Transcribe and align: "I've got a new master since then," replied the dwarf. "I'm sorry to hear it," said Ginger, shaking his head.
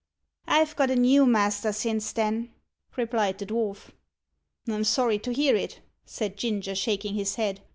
"I've 0.47 0.75
got 0.75 0.89
a 0.89 0.95
new 0.95 1.27
master 1.27 1.71
since 1.71 2.11
then," 2.11 2.51
replied 2.95 3.37
the 3.37 3.45
dwarf. 3.45 3.91
"I'm 4.67 4.83
sorry 4.83 5.19
to 5.19 5.31
hear 5.31 5.55
it," 5.55 5.81
said 6.07 6.37
Ginger, 6.37 6.73
shaking 6.73 7.13
his 7.13 7.35
head. 7.35 7.61